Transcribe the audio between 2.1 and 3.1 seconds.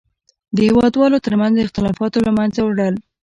له منځه وړل.